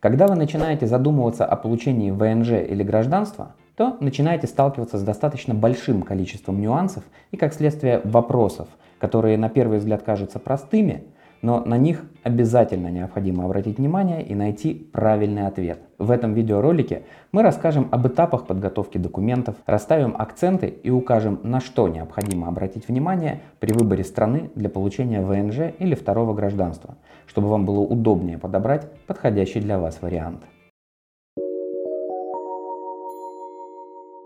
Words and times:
Когда 0.00 0.26
вы 0.26 0.34
начинаете 0.34 0.86
задумываться 0.86 1.44
о 1.44 1.56
получении 1.56 2.10
ВНЖ 2.10 2.52
или 2.66 2.82
гражданства, 2.82 3.54
то 3.76 3.98
начинаете 4.00 4.46
сталкиваться 4.46 4.96
с 4.96 5.02
достаточно 5.02 5.54
большим 5.54 6.02
количеством 6.02 6.58
нюансов 6.58 7.04
и, 7.32 7.36
как 7.36 7.52
следствие, 7.52 8.00
вопросов, 8.04 8.68
которые 8.98 9.36
на 9.36 9.50
первый 9.50 9.78
взгляд 9.78 10.02
кажутся 10.02 10.38
простыми, 10.38 11.04
но 11.42 11.64
на 11.64 11.78
них 11.78 12.04
обязательно 12.22 12.88
необходимо 12.88 13.44
обратить 13.44 13.78
внимание 13.78 14.22
и 14.22 14.34
найти 14.34 14.74
правильный 14.74 15.46
ответ. 15.46 15.80
В 15.98 16.10
этом 16.10 16.34
видеоролике 16.34 17.02
мы 17.32 17.42
расскажем 17.42 17.88
об 17.90 18.06
этапах 18.06 18.46
подготовки 18.46 18.98
документов, 18.98 19.56
расставим 19.66 20.14
акценты 20.18 20.66
и 20.66 20.90
укажем, 20.90 21.40
на 21.42 21.60
что 21.60 21.88
необходимо 21.88 22.48
обратить 22.48 22.88
внимание 22.88 23.40
при 23.58 23.72
выборе 23.72 24.04
страны 24.04 24.50
для 24.54 24.68
получения 24.68 25.22
ВНЖ 25.22 25.74
или 25.78 25.94
второго 25.94 26.34
гражданства, 26.34 26.96
чтобы 27.26 27.48
вам 27.48 27.64
было 27.64 27.80
удобнее 27.80 28.38
подобрать 28.38 28.90
подходящий 29.06 29.60
для 29.60 29.78
вас 29.78 30.02
вариант. 30.02 30.42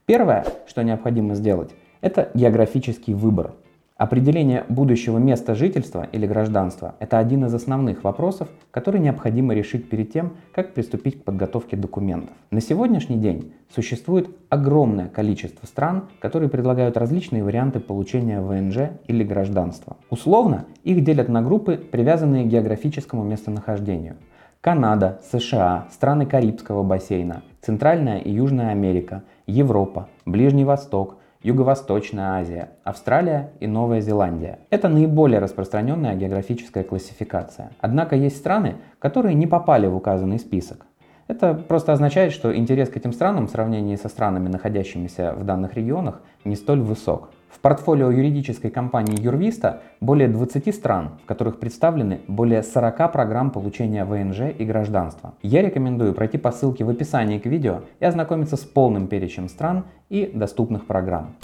Первое, 0.07 0.45
что 0.67 0.83
необходимо 0.83 1.35
сделать, 1.35 1.75
это 2.03 2.29
географический 2.35 3.15
выбор. 3.15 3.53
Определение 3.97 4.65
будущего 4.69 5.19
места 5.19 5.55
жительства 5.55 6.09
или 6.11 6.27
гражданства– 6.27 6.97
это 6.99 7.19
один 7.21 7.45
из 7.45 7.55
основных 7.55 8.03
вопросов, 8.03 8.49
который 8.73 9.01
необходимо 9.01 9.55
решить 9.55 9.89
перед 9.89 10.13
тем, 10.13 10.33
как 10.53 10.75
приступить 10.75 11.21
к 11.21 11.23
подготовке 11.23 11.77
документов. 11.77 12.35
На 12.51 12.61
сегодняшний 12.61 13.19
день 13.19 13.53
существует 13.73 14.31
огромное 14.49 15.07
количество 15.07 15.65
стран, 15.67 16.09
которые 16.19 16.49
предлагают 16.49 16.97
различные 16.97 17.45
варианты 17.45 17.79
получения 17.79 18.41
ВНЖ 18.41 18.99
или 19.07 19.23
гражданства. 19.23 19.97
Условно 20.11 20.65
их 20.83 21.05
делят 21.05 21.29
на 21.29 21.41
группы, 21.41 21.77
привязанные 21.77 22.47
к 22.47 22.49
географическому 22.49 23.23
местонахождению. 23.23 24.17
Канада, 24.61 25.21
США, 25.31 25.87
страны 25.93 26.27
Карибского 26.27 26.83
бассейна, 26.83 27.45
Центральная 27.61 28.19
и 28.19 28.33
Южная 28.33 28.71
Америка, 28.71 29.23
Европа, 29.47 30.09
Ближний 30.27 30.65
Восток– 30.65 31.19
Юго-Восточная 31.45 32.39
Азия, 32.41 32.71
Австралия 32.85 33.51
и 33.61 33.67
Новая 33.67 34.01
Зеландия. 34.01 34.61
Это 34.71 34.89
наиболее 34.89 35.41
распространенная 35.41 36.15
географическая 36.15 36.85
классификация. 36.85 37.73
Однако 37.81 38.17
есть 38.17 38.39
страны, 38.39 38.77
которые 38.99 39.35
не 39.35 39.47
попали 39.47 39.87
в 39.87 39.95
указанный 39.95 40.39
список. 40.39 40.87
Это 41.29 41.53
просто 41.53 41.93
означает, 41.93 42.33
что 42.33 42.57
интерес 42.57 42.89
к 42.89 42.97
этим 42.97 43.13
странам 43.13 43.47
в 43.47 43.51
сравнении 43.51 43.97
со 43.97 44.09
странами, 44.09 44.49
находящимися 44.49 45.35
в 45.37 45.45
данных 45.45 45.75
регионах, 45.75 46.23
не 46.47 46.57
столь 46.57 46.81
высок. 46.81 47.29
В 47.55 47.61
портфолио 47.61 48.11
юридической 48.11 48.69
компании 48.69 49.19
Юрвиста 49.19 49.81
более 50.01 50.29
20 50.29 50.75
стран, 50.75 51.13
в 51.23 51.27
которых 51.27 51.61
представлены 51.61 52.21
более 52.27 52.65
40 52.65 53.13
программ 53.13 53.53
получения 53.53 54.05
ВНЖ 54.05 54.53
и 54.59 54.65
гражданства. 54.65 55.35
Я 55.41 55.63
рекомендую 55.63 56.15
пройти 56.15 56.37
по 56.37 56.51
ссылке 56.51 56.85
в 56.85 56.91
описании 56.91 57.39
к 57.39 57.47
видео 57.47 57.83
и 58.01 58.05
ознакомиться 58.05 58.57
с 58.57 58.63
полным 58.63 59.07
перечнем 59.07 59.49
стран 59.49 59.85
и 60.11 60.31
доступных 60.35 60.87
программ. 60.87 61.37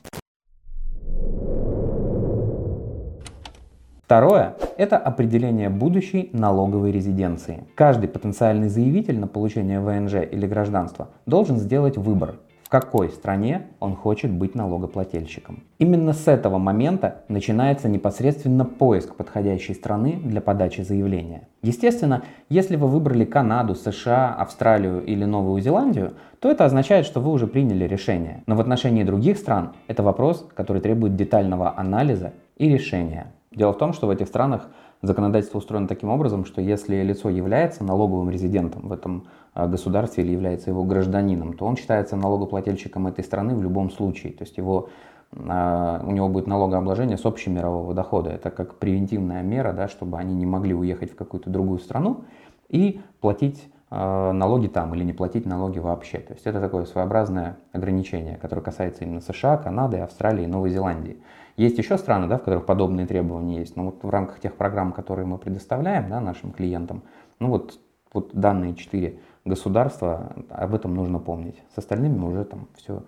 Второе– 4.03 4.57
это 4.77 4.99
определение 4.99 5.69
будущей 5.69 6.31
налоговой 6.33 6.91
резиденции. 6.91 7.63
Каждый 7.77 8.09
потенциальный 8.09 8.69
заявитель 8.69 9.21
на 9.21 9.29
получение 9.29 9.79
ВНЖ 9.79 10.15
или 10.29 10.49
гражданства 10.49 11.11
должен 11.27 11.59
сделать 11.59 11.97
выбор, 11.97 12.35
какой 12.71 13.09
стране 13.11 13.67
он 13.81 13.97
хочет 13.97 14.31
быть 14.31 14.55
налогоплательщиком. 14.55 15.65
Именно 15.81 16.13
с 16.13 16.29
этого 16.29 16.59
момента 16.59 17.25
начинается 17.27 17.89
непосредственно 17.89 18.65
поиск 18.65 19.17
подходящей 19.17 19.75
страны 19.75 20.21
для 20.23 20.41
подачи 20.41 20.83
заявления. 20.83 21.49
Естественно, 21.63 22.23
если 22.49 22.77
вы 22.77 22.87
выбрали 22.87 23.25
Канаду, 23.25 23.75
США, 23.75 24.33
Австралию 24.35 25.05
или 25.05 25.25
Новую 25.25 25.61
Зеландию, 25.61 26.15
то 26.39 26.49
это 26.49 26.65
означает, 26.65 27.07
что 27.07 27.21
вы 27.21 27.33
уже 27.33 27.49
приняли 27.49 27.87
решение. 27.87 28.45
Но 28.47 28.55
в 28.55 28.61
отношении 28.61 29.03
других 29.03 29.39
стран 29.39 29.73
это 29.89 30.05
вопрос, 30.05 30.49
который 30.55 30.81
требует 30.81 31.17
детального 31.17 31.77
анализа 31.77 32.35
и 32.57 32.69
решения. 32.69 33.33
Дело 33.51 33.73
в 33.73 33.79
том, 33.79 33.93
что 33.93 34.07
в 34.07 34.11
этих 34.11 34.29
странах 34.29 34.69
законодательство 35.03 35.59
устроено 35.59 35.89
таким 35.89 36.11
образом, 36.11 36.45
что 36.45 36.61
если 36.61 37.03
лицо 37.03 37.31
является 37.31 37.85
налоговым 37.85 38.31
резидентом 38.31 38.89
в 38.89 38.93
этом 38.93 39.27
а, 39.55 39.67
государстве 39.67 40.25
или 40.25 40.33
является 40.33 40.71
его 40.71 40.85
гражданином, 40.85 41.55
то 41.55 41.65
он 41.65 41.77
считается 41.77 42.17
налогоплательщиком 42.17 43.07
этой 43.07 43.25
страны 43.25 43.55
в 43.55 43.63
любом 43.63 43.91
случае. 43.91 44.33
То 44.33 44.45
есть 44.45 44.57
его, 44.59 44.91
а, 45.33 46.03
у 46.07 46.11
него 46.11 46.29
будет 46.29 46.47
налогообложение 46.47 47.17
с 47.17 47.25
общего 47.25 47.53
мирового 47.53 47.95
дохода. 47.95 48.31
Это 48.31 48.51
как 48.51 48.77
превентивная 48.77 49.43
мера, 49.43 49.73
да, 49.73 49.89
чтобы 49.89 50.19
они 50.19 50.35
не 50.35 50.47
могли 50.47 50.75
уехать 50.75 51.13
в 51.13 51.17
какую-то 51.17 51.51
другую 51.51 51.79
страну 51.79 52.25
и 52.69 53.01
платить 53.21 53.69
налоги 53.91 54.69
там 54.69 54.95
или 54.95 55.03
не 55.03 55.13
платить 55.13 55.47
налоги 55.47 55.81
вообще. 55.81 56.19
То 56.19 56.35
есть 56.35 56.47
это 56.47 56.61
такое 56.61 56.85
своеобразное 56.85 57.57
ограничение, 57.73 58.37
которое 58.37 58.63
касается 58.63 59.05
именно 59.05 59.21
США, 59.21 59.57
Канады, 59.57 59.99
Австралии 59.99 60.45
и 60.45 60.47
Новой 60.47 60.71
Зеландии. 60.71 61.21
Есть 61.57 61.77
еще 61.77 61.99
страны, 61.99 62.29
да, 62.29 62.39
в 62.39 62.43
которых 62.43 62.67
подобные 62.67 63.07
требования 63.07 63.59
есть, 63.59 63.77
но 63.77 63.87
вот 63.87 64.03
в 64.03 64.09
рамках 64.09 64.41
тех 64.41 64.55
программ, 64.55 64.93
которые 64.93 65.27
мы 65.27 65.39
предоставляем 65.39 66.09
да, 66.09 66.21
нашим 66.21 66.53
клиентам, 66.53 67.03
ну 67.41 67.49
вот, 67.49 67.81
вот 68.13 68.31
данные 68.33 68.75
четыре 68.77 69.19
государства, 69.45 70.33
об 70.51 70.75
этом 70.75 70.95
нужно 70.95 71.19
помнить. 71.19 71.61
С 71.75 71.79
остальными 71.79 72.25
уже 72.25 72.45
там 72.45 72.69
все 72.77 73.03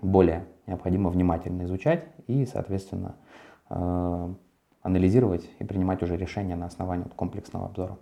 более 0.00 0.46
необходимо 0.66 1.10
внимательно 1.10 1.64
изучать 1.64 2.04
и, 2.28 2.46
соответственно, 2.46 3.16
э, 3.70 4.34
анализировать 4.82 5.50
и 5.58 5.64
принимать 5.64 6.02
уже 6.02 6.16
решения 6.16 6.56
на 6.56 6.66
основании 6.66 7.06
комплексного 7.16 7.66
обзора. 7.66 7.98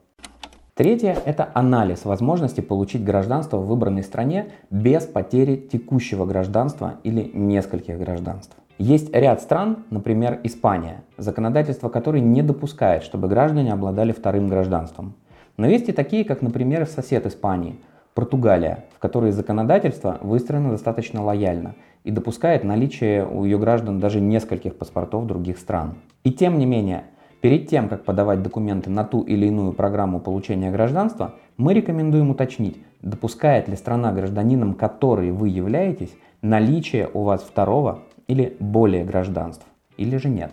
Третье– 0.81 1.15
это 1.27 1.51
анализ 1.53 2.07
возможности 2.07 2.63
получить 2.63 3.05
гражданство 3.05 3.59
в 3.59 3.67
выбранной 3.67 4.03
стране 4.03 4.47
без 4.71 5.05
потери 5.05 5.57
текущего 5.57 6.25
гражданства 6.25 6.95
или 7.05 7.31
нескольких 7.35 7.99
гражданств. 7.99 8.57
Есть 8.79 9.15
ряд 9.15 9.43
стран, 9.43 9.85
например, 9.91 10.41
Испания, 10.43 11.03
законодательство 11.19 11.91
которой 11.91 12.23
не 12.23 12.41
допускает, 12.41 13.03
чтобы 13.03 13.29
граждане 13.29 13.75
обладали 13.75 14.13
вторым 14.13 14.49
гражданством. 14.49 15.13
Но 15.59 15.67
есть 15.67 15.91
и 15.91 15.93
такие, 15.93 16.25
как, 16.25 16.41
например, 16.41 16.87
сосед 16.87 17.27
Испании, 17.27 17.79
Португалия, 18.15 18.87
в 18.97 19.01
которой 19.01 19.33
законодательство 19.33 20.17
выстроено 20.23 20.71
достаточно 20.71 21.23
лояльно 21.23 21.75
и 22.05 22.11
допускает 22.11 22.65
наличие 22.65 23.27
у 23.27 23.45
ее 23.45 23.59
граждан 23.59 24.01
даже 24.01 24.19
нескольких 24.19 24.77
паспортов 24.77 25.27
других 25.27 25.59
стран. 25.59 25.97
И 26.25 26.33
тем 26.33 26.59
не 26.59 26.65
менее, 26.65 27.05
перед 27.41 27.69
тем, 27.69 27.89
как 27.89 28.05
подавать 28.05 28.43
документы 28.43 28.91
на 28.91 29.05
ту 29.05 29.23
или 29.23 29.47
иную 29.47 29.73
программу 29.73 30.21
получения 30.21 30.71
гражданства, 30.71 31.34
мы 31.56 31.75
рекомендуем 31.75 32.31
уточнить, 32.31 32.78
допускает 33.03 33.69
ли 33.69 33.77
страна 33.77 34.12
гражданином, 34.12 34.75
которой 34.75 35.31
вы 35.31 35.49
являетесь, 35.49 36.15
наличие 36.43 37.09
у 37.12 37.23
вас 37.23 37.43
второго 37.43 38.00
или 38.27 38.56
более 38.61 39.05
гражданств, 39.05 39.67
или 39.97 40.17
же 40.17 40.29
нет. 40.29 40.53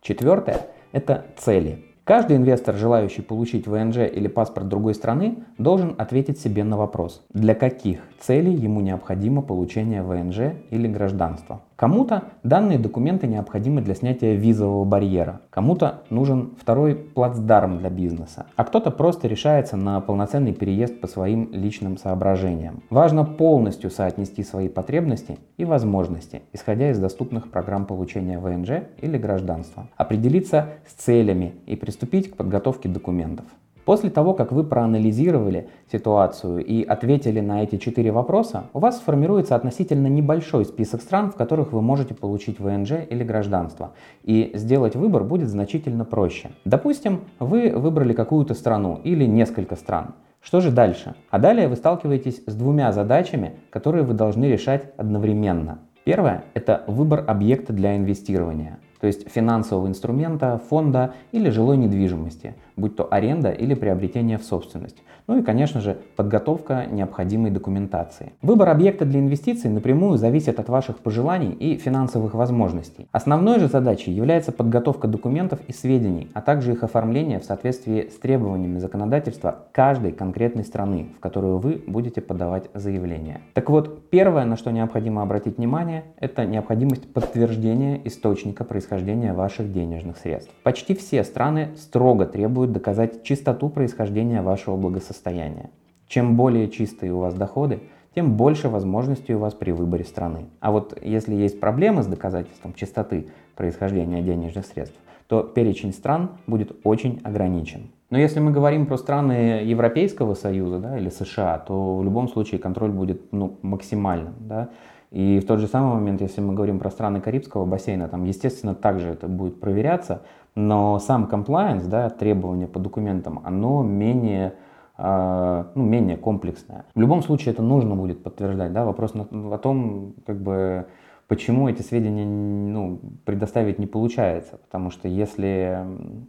Четвертое– 0.00 0.66
это 0.92 1.26
цели. 1.36 1.84
Каждый 2.04 2.36
инвестор, 2.36 2.74
желающий 2.74 3.22
получить 3.22 3.68
ВНЖ 3.68 3.98
или 3.98 4.26
паспорт 4.26 4.66
другой 4.66 4.94
страны, 4.94 5.44
должен 5.58 5.94
ответить 5.98 6.40
себе 6.40 6.64
на 6.64 6.76
вопрос, 6.76 7.24
для 7.32 7.54
каких 7.54 8.00
целей 8.18 8.52
ему 8.52 8.80
необходимо 8.80 9.42
получение 9.42 10.02
ВНЖ 10.02 10.56
или 10.70 10.88
гражданства. 10.88 11.60
Кому-то 11.82 12.22
данные 12.44 12.78
документы 12.78 13.26
необходимы 13.26 13.80
для 13.80 13.96
снятия 13.96 14.36
визового 14.36 14.84
барьера, 14.84 15.40
кому-то 15.50 16.04
нужен 16.10 16.52
второй 16.56 16.94
плацдарм 16.94 17.78
для 17.78 17.90
бизнеса, 17.90 18.46
а 18.54 18.62
кто-то 18.62 18.92
просто 18.92 19.26
решается 19.26 19.76
на 19.76 20.00
полноценный 20.00 20.52
переезд 20.52 21.00
по 21.00 21.08
своим 21.08 21.48
личным 21.50 21.96
соображениям. 21.96 22.84
Важно 22.88 23.24
полностью 23.24 23.90
соотнести 23.90 24.44
свои 24.44 24.68
потребности 24.68 25.40
и 25.56 25.64
возможности, 25.64 26.42
исходя 26.52 26.88
из 26.88 27.00
доступных 27.00 27.50
программ 27.50 27.84
получения 27.86 28.38
ВНЖ 28.38 28.84
или 29.00 29.18
гражданства, 29.18 29.88
определиться 29.96 30.68
с 30.86 30.92
целями 30.92 31.56
и 31.66 31.74
приступить 31.74 32.30
к 32.30 32.36
подготовке 32.36 32.88
документов. 32.88 33.46
После 33.84 34.10
того, 34.10 34.32
как 34.32 34.52
вы 34.52 34.62
проанализировали 34.62 35.68
ситуацию 35.90 36.64
и 36.64 36.84
ответили 36.84 37.40
на 37.40 37.64
эти 37.64 37.76
четыре 37.78 38.12
вопроса, 38.12 38.64
у 38.74 38.78
вас 38.78 38.98
сформируется 38.98 39.56
относительно 39.56 40.06
небольшой 40.06 40.64
список 40.64 41.02
стран, 41.02 41.32
в 41.32 41.34
которых 41.34 41.72
вы 41.72 41.82
можете 41.82 42.14
получить 42.14 42.60
ВНЖ 42.60 42.92
или 43.10 43.24
гражданство. 43.24 43.92
И 44.22 44.52
сделать 44.54 44.94
выбор 44.94 45.24
будет 45.24 45.48
значительно 45.48 46.04
проще. 46.04 46.50
Допустим, 46.64 47.22
вы 47.40 47.70
выбрали 47.70 48.12
какую-то 48.12 48.54
страну 48.54 49.00
или 49.02 49.24
несколько 49.24 49.74
стран. 49.74 50.14
Что 50.40 50.60
же 50.60 50.70
дальше? 50.70 51.14
А 51.30 51.38
далее 51.38 51.66
вы 51.66 51.76
сталкиваетесь 51.76 52.42
с 52.46 52.54
двумя 52.54 52.92
задачами, 52.92 53.54
которые 53.70 54.04
вы 54.04 54.14
должны 54.14 54.44
решать 54.44 54.92
одновременно. 54.96 55.78
Первое– 56.04 56.44
это 56.54 56.82
выбор 56.86 57.24
объекта 57.26 57.72
для 57.72 57.96
инвестирования. 57.96 58.78
То 59.02 59.08
есть 59.08 59.28
финансового 59.28 59.88
инструмента, 59.88 60.60
фонда 60.70 61.14
или 61.32 61.50
жилой 61.50 61.76
недвижимости, 61.76 62.54
будь 62.76 62.94
то 62.94 63.08
аренда 63.10 63.50
или 63.50 63.74
приобретение 63.74 64.38
в 64.38 64.44
собственность. 64.44 65.02
Ну 65.26 65.38
и, 65.38 65.42
конечно 65.42 65.80
же, 65.80 65.98
подготовка 66.14 66.86
необходимой 66.86 67.50
документации. 67.50 68.32
Выбор 68.42 68.68
объекта 68.68 69.04
для 69.04 69.18
инвестиций 69.18 69.70
напрямую 69.70 70.18
зависит 70.18 70.60
от 70.60 70.68
ваших 70.68 70.98
пожеланий 70.98 71.50
и 71.50 71.76
финансовых 71.76 72.34
возможностей. 72.34 73.08
Основной 73.10 73.58
же 73.58 73.66
задачей 73.66 74.12
является 74.12 74.52
подготовка 74.52 75.08
документов 75.08 75.58
и 75.66 75.72
сведений, 75.72 76.28
а 76.32 76.40
также 76.40 76.72
их 76.72 76.84
оформление 76.84 77.40
в 77.40 77.44
соответствии 77.44 78.08
с 78.08 78.18
требованиями 78.20 78.78
законодательства 78.78 79.66
каждой 79.72 80.12
конкретной 80.12 80.64
страны, 80.64 81.08
в 81.16 81.20
которую 81.20 81.58
вы 81.58 81.82
будете 81.86 82.20
подавать 82.20 82.70
заявление. 82.74 83.40
Так 83.54 83.68
вот, 83.68 84.10
первое, 84.10 84.44
на 84.44 84.56
что 84.56 84.70
необходимо 84.70 85.22
обратить 85.22 85.58
внимание, 85.58 86.04
это 86.18 86.46
необходимость 86.46 87.12
подтверждения 87.12 88.00
источника 88.04 88.64
происхождения 88.64 88.91
ваших 89.32 89.72
денежных 89.72 90.18
средств. 90.18 90.52
Почти 90.62 90.94
все 90.94 91.24
страны 91.24 91.70
строго 91.76 92.26
требуют 92.26 92.72
доказать 92.72 93.22
чистоту 93.22 93.68
происхождения 93.68 94.42
вашего 94.42 94.76
благосостояния 94.76 95.22
состояния. 95.22 95.70
Чем 96.08 96.36
более 96.36 96.68
чистые 96.68 97.12
у 97.12 97.18
вас 97.18 97.34
доходы, 97.34 97.80
тем 98.14 98.36
больше 98.36 98.68
возможностей 98.68 99.34
у 99.34 99.38
вас 99.38 99.54
при 99.54 99.72
выборе 99.72 100.04
страны. 100.04 100.46
А 100.60 100.70
вот 100.70 100.98
если 101.02 101.34
есть 101.34 101.60
проблемы 101.60 102.02
с 102.02 102.06
доказательством 102.06 102.74
чистоты 102.74 103.28
происхождения 103.56 104.20
денежных 104.20 104.66
средств, 104.66 104.96
то 105.28 105.42
перечень 105.42 105.92
стран 105.92 106.30
будет 106.46 106.76
очень 106.84 107.20
ограничен. 107.24 107.90
Но 108.10 108.18
если 108.18 108.40
мы 108.40 108.50
говорим 108.50 108.84
про 108.84 108.98
страны 108.98 109.62
Европейского 109.64 110.34
Союза 110.34 110.78
да, 110.78 110.98
или 110.98 111.08
США, 111.08 111.58
то 111.58 111.96
в 111.96 112.04
любом 112.04 112.28
случае 112.28 112.60
контроль 112.60 112.90
будет 112.90 113.32
ну, 113.32 113.56
максимальным. 113.62 114.34
Да? 114.40 114.68
И 115.12 115.40
в 115.40 115.46
тот 115.46 115.60
же 115.60 115.66
самый 115.66 115.94
момент, 115.94 116.22
если 116.22 116.40
мы 116.40 116.54
говорим 116.54 116.78
про 116.78 116.90
страны 116.90 117.20
Карибского 117.20 117.66
бассейна, 117.66 118.08
там, 118.08 118.24
естественно, 118.24 118.74
также 118.74 119.10
это 119.10 119.28
будет 119.28 119.60
проверяться, 119.60 120.22
но 120.54 120.98
сам 120.98 121.28
compliance, 121.30 121.86
да, 121.86 122.08
требования 122.08 122.66
по 122.66 122.80
документам, 122.80 123.40
оно 123.44 123.82
менее 123.82 124.54
а, 124.96 125.70
ну, 125.74 125.84
менее 125.84 126.16
комплексная. 126.16 126.84
В 126.94 127.00
любом 127.00 127.22
случае 127.22 127.52
это 127.52 127.62
нужно 127.62 127.94
будет 127.96 128.22
подтверждать. 128.22 128.72
Да? 128.72 128.84
Вопрос 128.84 129.14
о 129.14 129.58
том, 129.58 130.14
как 130.26 130.40
бы, 130.40 130.86
почему 131.28 131.68
эти 131.68 131.82
сведения 131.82 132.24
ну, 132.24 133.00
предоставить 133.24 133.78
не 133.78 133.86
получается. 133.86 134.58
Потому 134.58 134.90
что 134.90 135.08
если, 135.08 135.84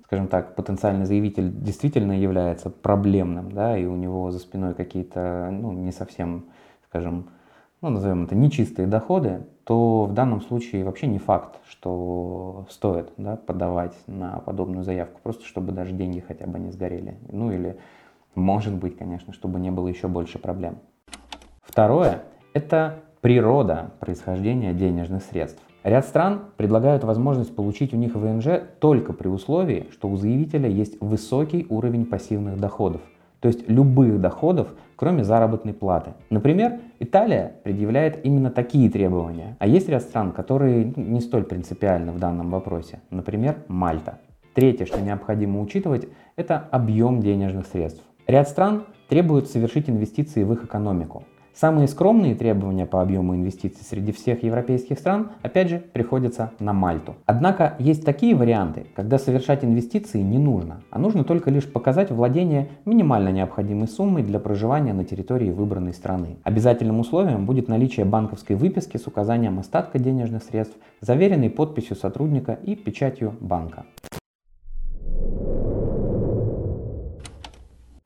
скажем 0.05 0.27
так, 0.27 0.55
потенциальный 0.55 1.05
заявитель 1.05 1.51
действительно 1.53 2.13
является 2.13 2.69
проблемным, 2.69 3.51
да, 3.51 3.77
и 3.77 3.85
у 3.85 3.95
него 3.95 4.31
за 4.31 4.39
спиной 4.39 4.73
какие-то 4.73 5.49
ну, 5.51 5.71
не 5.71 5.91
совсем, 5.91 6.45
скажем, 6.89 7.27
ну, 7.83 7.89
назовем 7.89 8.23
это 8.23 8.33
нечистые 8.33 8.87
доходы, 8.87 9.41
то 9.65 10.05
в 10.05 10.13
данном 10.13 10.39
случае 10.41 10.85
вообще 10.85 11.05
не 11.05 11.19
факт, 11.19 11.59
что 11.67 12.65
стоит 12.69 13.11
да, 13.17 13.35
подавать 13.35 13.93
на 14.07 14.39
подобную 14.39 14.85
заявку, 14.85 15.19
просто 15.21 15.43
чтобы 15.43 15.73
даже 15.73 15.91
деньги 15.91 16.23
хотя 16.25 16.47
бы 16.47 16.59
не 16.59 16.71
сгорели. 16.71 17.17
Ну 17.29 17.51
или 17.51 17.77
может 18.35 18.73
быть, 18.73 18.97
конечно, 18.97 19.33
чтобы 19.33 19.59
не 19.59 19.69
было 19.69 19.89
еще 19.89 20.07
больше 20.07 20.39
проблем. 20.39 20.77
Второе– 21.61 22.23
это 22.53 23.01
природа 23.19 23.91
происхождения 23.99 24.73
денежных 24.73 25.21
средств. 25.21 25.61
Ряд 25.83 26.05
стран 26.05 26.43
предлагают 26.55 27.03
возможность 27.03 27.53
получить 27.53 27.93
у 27.93 27.97
них 27.97 28.15
ВНЖ 28.15 28.61
только 28.79 29.11
при 29.11 29.27
условии, 29.27 29.87
что 29.91 30.07
у 30.07 30.15
заявителя 30.15 30.69
есть 30.69 31.01
высокий 31.01 31.67
уровень 31.69 32.05
пассивных 32.05 32.57
доходов, 32.57 33.01
то 33.43 33.49
есть 33.49 33.67
любых 33.69 34.21
доходов, 34.21 34.69
кроме 34.95 35.25
заработной 35.25 35.73
платы. 35.73 36.13
Например, 36.29 36.79
Италия 36.99 37.57
предъявляет 37.65 38.25
именно 38.25 38.49
такие 38.49 38.89
требования, 38.89 39.57
а 39.59 39.67
есть 39.67 39.89
ряд 39.89 40.03
стран, 40.03 40.31
которые 40.31 40.93
не 40.95 41.19
столь 41.19 41.43
принципиальны 41.43 42.13
в 42.13 42.19
данном 42.19 42.49
вопросе, 42.49 43.01
например, 43.09 43.57
Мальта. 43.67 44.19
Третье, 44.53 44.85
что 44.85 45.01
необходимо 45.01 45.59
учитывать, 45.59 46.07
это 46.37 46.57
объем 46.71 47.19
денежных 47.19 47.67
средств. 47.67 48.01
Ряд 48.27 48.47
стран 48.47 48.85
требуют 49.09 49.49
совершить 49.49 49.89
инвестиции 49.89 50.45
в 50.45 50.53
их 50.53 50.63
экономику. 50.63 51.25
Самые 51.55 51.87
скромные 51.87 52.33
требования 52.33 52.87
по 52.87 52.99
объему 53.01 53.35
инвестиций 53.35 53.85
среди 53.87 54.11
всех 54.11 54.43
европейских 54.43 54.97
стран, 54.97 55.29
опять 55.43 55.69
же, 55.69 55.83
приходятся 55.93 56.51
на 56.59 56.73
Мальту. 56.73 57.15
Однако 57.27 57.75
есть 57.77 58.03
такие 58.03 58.35
варианты, 58.35 58.87
когда 58.95 59.19
совершать 59.19 59.63
инвестиции 59.63 60.19
не 60.19 60.39
нужно, 60.39 60.81
а 60.89 60.97
нужно 60.97 61.23
только 61.23 61.51
лишь 61.51 61.71
показать 61.71 62.09
владение 62.09 62.69
минимально 62.85 63.29
необходимой 63.29 63.87
суммой 63.87 64.23
для 64.23 64.39
проживания 64.39 64.93
на 64.93 65.05
территории 65.05 65.51
выбранной 65.51 65.93
страны. 65.93 66.37
Обязательным 66.43 66.99
условием 66.99 67.45
будет 67.45 67.67
наличие 67.67 68.05
банковской 68.05 68.55
выписки 68.55 68.97
с 68.97 69.05
указанием 69.05 69.59
остатка 69.59 69.99
денежных 69.99 70.43
средств, 70.43 70.75
заверенной 71.01 71.51
подписью 71.51 71.95
сотрудника 71.95 72.53
и 72.63 72.75
печатью 72.75 73.35
банка. 73.39 73.85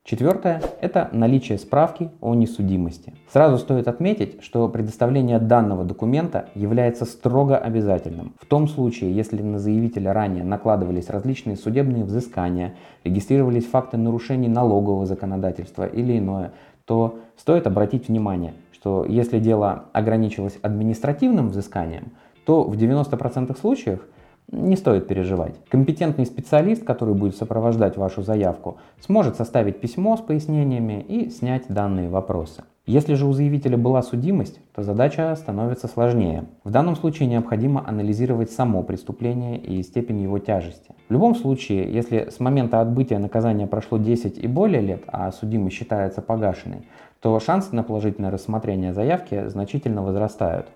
Четвертое– 0.09 0.61
это 0.79 1.09
наличие 1.11 1.57
справки 1.57 2.11
о 2.21 2.33
несудимости. 2.33 3.13
Сразу 3.29 3.57
стоит 3.57 3.89
отметить, 3.89 4.41
что 4.41 4.69
предоставление 4.69 5.37
данного 5.37 5.83
документа 5.83 6.47
является 6.55 7.03
строго 7.03 7.57
обязательным. 7.57 8.33
В 8.39 8.45
том 8.45 8.69
случае, 8.69 9.13
если 9.13 9.41
на 9.41 9.59
заявителя 9.59 10.13
ранее 10.13 10.45
накладывались 10.45 11.09
различные 11.09 11.57
судебные 11.57 12.05
взыскания, 12.05 12.75
регистрировались 13.03 13.65
факты 13.65 13.97
нарушений 13.97 14.47
налогового 14.47 15.05
законодательства 15.05 15.85
или 15.85 16.17
иное, 16.17 16.53
то 16.85 17.19
стоит 17.35 17.67
обратить 17.67 18.07
внимание, 18.07 18.53
что 18.71 19.03
если 19.03 19.39
дело 19.39 19.87
ограничилось 19.91 20.57
административным 20.61 21.49
взысканием, 21.49 22.13
то 22.45 22.63
в 22.63 22.77
90% 22.77 23.59
случаев– 23.59 23.99
не 24.51 24.75
стоит 24.75 25.07
переживать. 25.07 25.55
Компетентный 25.69 26.25
специалист, 26.25 26.83
который 26.83 27.13
будет 27.13 27.35
сопровождать 27.35 27.97
вашу 27.97 28.21
заявку, 28.21 28.77
сможет 29.01 29.35
составить 29.35 29.79
письмо 29.79 30.15
с 30.17 30.21
пояснениями 30.21 31.05
и 31.07 31.29
снять 31.29 31.65
данные 31.67 32.09
вопросы. 32.09 32.63
Если 32.85 33.15
же 33.15 33.25
у 33.25 33.33
заявителя 33.33 33.77
была 33.77 34.01
судимость, 34.01 34.61
то 34.73 34.81
задача 34.81 35.35
становится 35.35 35.89
сложнее. 35.89 36.45
В 36.63 36.71
данном 36.71 36.95
случае 36.95 37.27
необходимо 37.27 37.85
анализировать 37.85 38.49
само 38.49 38.81
преступление 38.81 39.57
и 39.57 39.83
степень 39.83 40.21
его 40.21 40.39
тяжести. 40.39 40.95
В 41.09 41.11
любом 41.11 41.35
случае, 41.35 41.91
если 41.91 42.29
с 42.29 42.39
момента 42.39 42.79
отбытия 42.79 43.19
наказания 43.19 43.67
прошло 43.67 43.97
10 43.97 44.37
и 44.37 44.47
более 44.47 44.79
лет, 44.79 45.03
а 45.07 45.33
судимость 45.33 45.75
считается 45.75 46.21
погашенной, 46.21 46.87
то 47.19 47.37
шансы 47.41 47.75
на 47.75 47.83
положительное 47.83 48.31
рассмотрение 48.31 48.93
заявки 48.93 49.49
значительно 49.49 50.01
возрастают. 50.01 50.67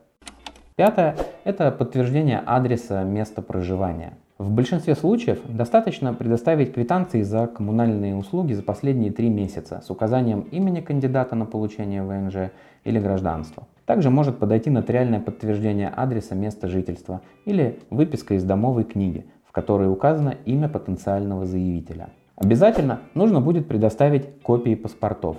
Пятое– 0.81 1.15
это 1.43 1.69
подтверждение 1.69 2.39
адреса 2.43 3.03
места 3.03 3.43
проживания. 3.43 4.13
В 4.39 4.49
большинстве 4.49 4.95
случаев 4.95 5.37
достаточно 5.47 6.11
предоставить 6.11 6.73
квитанции 6.73 7.21
за 7.21 7.45
коммунальные 7.45 8.15
услуги 8.15 8.53
за 8.53 8.63
последние 8.63 9.11
три 9.11 9.29
месяца 9.29 9.83
с 9.85 9.91
указанием 9.91 10.39
имени 10.39 10.81
кандидата 10.81 11.35
на 11.35 11.45
получение 11.45 12.01
ВНЖ 12.01 12.49
или 12.83 12.99
гражданства. 12.99 13.67
Также 13.85 14.09
может 14.09 14.39
подойти 14.39 14.71
нотариальное 14.71 15.19
подтверждение 15.19 15.89
адреса 15.89 16.33
места 16.33 16.67
жительства 16.67 17.21
или 17.45 17.77
выписка 17.91 18.33
из 18.33 18.43
домовой 18.43 18.83
книги, 18.83 19.27
в 19.47 19.51
которой 19.51 19.87
указано 19.87 20.33
имя 20.45 20.67
потенциального 20.67 21.45
заявителя. 21.45 22.09
Обязательно 22.37 23.01
нужно 23.13 23.39
будет 23.39 23.67
предоставить 23.67 24.41
копии 24.41 24.73
паспортов. 24.73 25.37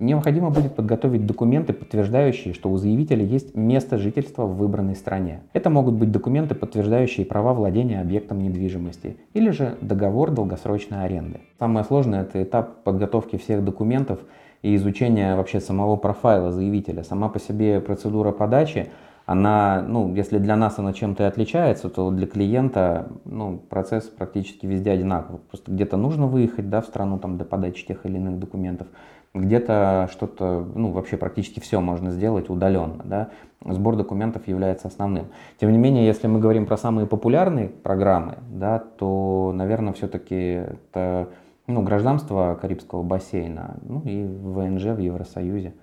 Необходимо 0.00 0.50
будет 0.50 0.74
подготовить 0.74 1.24
документы, 1.24 1.72
подтверждающие, 1.72 2.52
что 2.52 2.68
у 2.70 2.76
заявителя 2.76 3.24
есть 3.24 3.54
место 3.54 3.96
жительства 3.96 4.44
в 4.44 4.56
выбранной 4.56 4.96
стране. 4.96 5.42
Это 5.52 5.70
могут 5.70 5.94
быть 5.94 6.10
документы, 6.10 6.54
подтверждающие 6.54 7.24
права 7.24 7.54
владения 7.54 8.00
объектом 8.00 8.40
недвижимости, 8.40 9.16
или 9.34 9.50
же 9.50 9.76
договор 9.80 10.32
долгосрочной 10.32 11.04
аренды. 11.04 11.40
Самое 11.58 11.84
сложное– 11.84 12.22
это 12.22 12.42
этап 12.42 12.82
подготовки 12.82 13.36
всех 13.36 13.64
документов 13.64 14.18
и 14.62 14.74
изучения 14.74 15.36
вообще 15.36 15.60
самого 15.60 15.96
профайла 15.96 16.50
заявителя. 16.50 17.04
Сама 17.04 17.28
по 17.28 17.38
себе 17.38 17.80
процедура 17.80 18.32
подачи 18.32 18.88
она, 19.26 19.82
ну, 19.86 20.14
если 20.14 20.38
для 20.38 20.56
нас 20.56 20.78
она 20.78 20.92
чем-то 20.92 21.22
и 21.22 21.26
отличается, 21.26 21.88
то 21.88 22.10
для 22.10 22.26
клиента, 22.26 23.08
ну, 23.24 23.58
процесс 23.58 24.04
практически 24.04 24.66
везде 24.66 24.90
одинаковый. 24.90 25.40
Просто 25.48 25.72
где-то 25.72 25.96
нужно 25.96 26.26
выехать, 26.26 26.68
да, 26.68 26.82
в 26.82 26.86
страну 26.86 27.18
там 27.18 27.36
для 27.36 27.46
подачи 27.46 27.86
тех 27.86 28.04
или 28.04 28.16
иных 28.16 28.38
документов, 28.38 28.88
где-то 29.34 30.08
что-то, 30.12 30.64
ну, 30.74 30.92
вообще 30.92 31.16
практически 31.16 31.58
все 31.58 31.80
можно 31.80 32.10
сделать 32.10 32.48
удаленно, 32.48 33.02
да, 33.04 33.30
сбор 33.64 33.96
документов 33.96 34.46
является 34.46 34.86
основным. 34.86 35.26
Тем 35.58 35.72
не 35.72 35.78
менее, 35.78 36.06
если 36.06 36.28
мы 36.28 36.38
говорим 36.38 36.66
про 36.66 36.76
самые 36.76 37.06
популярные 37.08 37.68
программы, 37.68 38.38
да, 38.48 38.78
то, 38.78 39.52
наверное, 39.52 39.92
все-таки 39.92 40.36
это, 40.36 41.28
ну, 41.66 41.82
гражданство 41.82 42.56
Карибского 42.60 43.02
бассейна, 43.02 43.76
ну, 43.82 44.02
и 44.04 44.24
ВНЖ 44.24 44.84
в 44.96 44.98
Евросоюзе. 44.98 45.74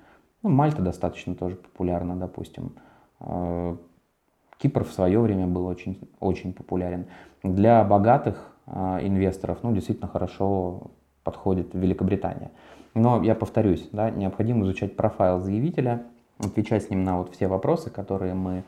Ну, 0.44 0.50
Мальта 0.50 0.82
достаточно 0.82 1.36
тоже 1.36 1.58
популярна, 1.58 2.16
допустим. 2.16 2.76
А, 3.20 3.76
Кипр 4.60 4.86
в 4.86 4.92
свое 4.94 5.20
время 5.20 5.48
был 5.48 5.66
очень, 5.66 6.00
очень 6.22 6.54
популярен. 6.54 7.08
Для 7.44 7.84
богатых 7.84 8.56
а, 8.66 9.00
инвесторов, 9.02 9.60
ну, 9.62 9.74
действительно 9.74 10.08
хорошо 10.08 10.92
подходит 11.24 11.74
Великобритания. 11.74 12.52
Но 12.94 13.24
я 13.24 13.36
повторюсь, 13.36 13.88
да, 13.92 14.10
необходимо 14.10 14.64
изучать 14.66 14.96
профайл 14.96 15.40
заявителя, 15.40 16.04
отвечать 16.40 16.84
с 16.84 16.90
ним 16.90 17.04
на 17.04 17.18
вот 17.18 17.34
все 17.34 17.48
вопросы, 17.48 17.90
которые 17.90 18.34
мы 18.34 18.64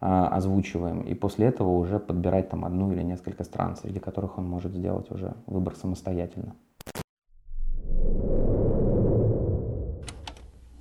а, 0.00 0.28
озвучиваем, 0.28 1.00
и 1.02 1.14
после 1.14 1.46
этого 1.46 1.70
уже 1.70 1.98
подбирать 1.98 2.48
там 2.48 2.64
одну 2.64 2.92
или 2.92 3.02
несколько 3.02 3.44
стран, 3.44 3.76
среди 3.76 4.00
которых 4.00 4.38
он 4.38 4.48
может 4.48 4.72
сделать 4.72 5.10
уже 5.10 5.34
выбор 5.46 5.76
самостоятельно. 5.76 6.54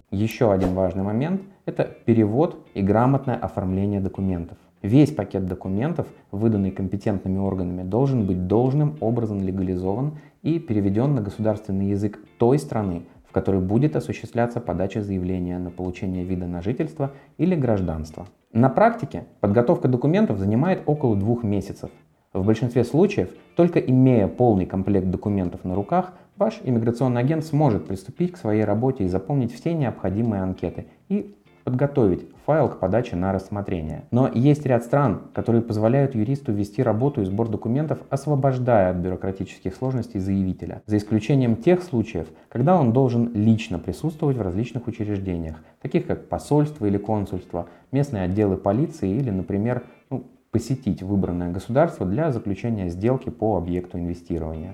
Еще 0.09 0.51
один 0.51 0.73
важный 0.73 1.03
момент– 1.03 1.41
это 1.65 1.83
перевод 1.83 2.65
и 2.73 2.81
грамотное 2.81 3.35
оформление 3.35 3.99
документов. 3.99 4.57
Весь 4.81 5.11
пакет 5.11 5.45
документов, 5.45 6.07
выданный 6.31 6.71
компетентными 6.71 7.39
органами, 7.39 7.83
должен 7.83 8.25
быть 8.25 8.47
должным 8.47 8.95
образом 8.99 9.41
легализован 9.41 10.17
и 10.43 10.59
переведен 10.59 11.15
на 11.15 11.21
государственный 11.21 11.87
язык 11.87 12.19
той 12.37 12.59
страны, 12.59 13.03
в 13.27 13.31
которой 13.31 13.59
будет 13.59 13.95
осуществляться 13.95 14.59
подача 14.59 15.01
заявления 15.01 15.57
на 15.57 15.71
получение 15.71 16.23
вида 16.23 16.45
на 16.45 16.61
жительство 16.61 17.11
или 17.37 17.55
гражданство. 17.55 18.27
На 18.53 18.69
практике 18.69 19.25
подготовка 19.39 19.87
документов 19.87 20.37
занимает 20.37 20.83
около 20.85 21.15
двух 21.15 21.43
месяцев. 21.43 21.89
В 22.33 22.45
большинстве 22.45 22.83
случаев, 22.83 23.29
только 23.55 23.79
имея 23.79 24.27
полный 24.27 24.65
комплект 24.65 25.07
документов 25.07 25.63
на 25.63 25.73
руках, 25.73 26.13
ваш 26.35 26.59
иммиграционный 26.63 27.21
агент 27.21 27.43
сможет 27.43 27.87
приступить 27.87 28.33
к 28.33 28.37
своей 28.37 28.63
работе 28.63 29.05
и 29.05 29.07
заполнить 29.07 29.51
все 29.53 29.73
необходимые 29.73 30.43
анкеты 30.43 30.85
и 31.09 31.35
подготовить 31.67 32.25
файл 32.45 32.69
к 32.69 32.79
подаче 32.79 33.17
на 33.17 33.33
рассмотрение. 33.33 34.05
Но 34.09 34.31
есть 34.33 34.65
ряд 34.65 34.85
стран, 34.85 35.23
которые 35.33 35.61
позволяют 35.61 36.15
юристу 36.15 36.53
вести 36.53 36.81
работу 36.81 37.21
и 37.21 37.25
сбор 37.25 37.49
документов, 37.49 37.99
освобождая 38.09 38.91
от 38.91 38.95
бюрократических 38.95 39.75
сложностей 39.75 40.21
заявителя, 40.21 40.81
за 40.85 40.95
исключением 40.95 41.57
тех 41.57 41.83
случаев, 41.83 42.27
когда 42.47 42.79
он 42.79 42.93
должен 42.93 43.33
лично 43.33 43.79
присутствовать 43.79 44.37
в 44.37 44.41
различных 44.41 44.87
учреждениях, 44.87 45.57
таких 45.81 46.07
как 46.07 46.29
посольство 46.29 46.85
или 46.85 46.97
консульство, 46.97 47.67
местные 47.91 48.23
отделы 48.23 48.55
полиции 48.55 49.09
или, 49.09 49.29
например, 49.29 49.83
ну, 50.09 50.23
посетить 50.51 51.03
выбранное 51.03 51.51
государство 51.51 52.05
для 52.05 52.31
заключения 52.31 52.87
сделки 52.87 53.29
по 53.29 53.57
объекту 53.57 53.99
инвестирования. 53.99 54.73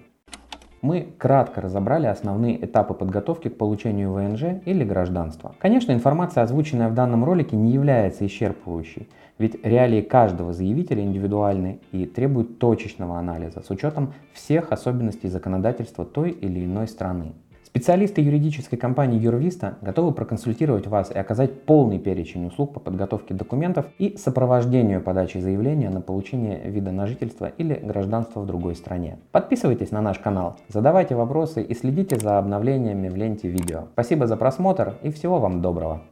Мы 0.84 1.14
кратко 1.18 1.62
разобрали 1.62 2.08
основные 2.08 2.62
этапы 2.66 2.94
подготовки 2.94 3.48
к 3.48 3.58
получению 3.58 4.12
ВНЖ 4.12 4.62
или 4.66 4.84
гражданства. 4.84 5.56
Конечно, 5.60 5.94
информация, 5.94 6.44
озвученная 6.44 6.90
в 6.90 6.94
данном 6.94 7.24
ролике, 7.24 7.56
не 7.56 7.72
является 7.72 8.26
исчерпывающей, 8.26 9.08
ведь 9.38 9.64
реалии 9.64 10.02
каждого 10.02 10.52
заявителя 10.52 11.02
индивидуальны 11.02 11.80
и 11.94 12.06
требуют 12.06 12.60
точечного 12.60 13.18
анализа 13.18 13.62
с 13.62 13.70
учетом 13.70 14.14
всех 14.34 14.74
особенностей 14.74 15.30
законодательства 15.30 16.04
той 16.04 16.32
или 16.32 16.66
иной 16.66 16.90
страны. 16.90 17.32
Специалисты 17.74 18.22
юридической 18.22 18.78
компании 18.78 19.20
Юрвиста 19.20 19.80
готовы 19.82 20.12
проконсультировать 20.12 20.86
вас 20.86 21.10
и 21.10 21.18
оказать 21.18 21.64
полный 21.64 21.98
перечень 21.98 22.46
услуг 22.46 22.76
по 22.76 22.80
подготовке 22.80 23.34
документов 23.34 23.88
и 23.98 24.16
сопровождению 24.16 25.02
подачи 25.02 25.40
заявления 25.40 25.90
на 25.90 26.00
получение 26.00 26.62
вида 26.70 26.92
на 26.92 27.08
жительство 27.08 27.48
или 27.48 27.74
гражданство 27.74 28.42
в 28.42 28.46
другой 28.46 28.76
стране. 28.76 29.18
Подписывайтесь 29.32 29.90
на 29.90 30.02
наш 30.02 30.20
канал, 30.20 30.58
задавайте 30.68 31.16
вопросы 31.16 31.64
и 31.64 31.74
следите 31.74 32.20
за 32.20 32.38
обновлениями 32.38 33.10
в 33.10 33.16
ленте 33.16 33.48
видео. 33.48 33.86
Спасибо 33.94 34.28
за 34.28 34.38
просмотр 34.38 34.94
и 35.02 35.10
всего 35.10 35.40
вам 35.40 35.64
доброго! 35.64 36.04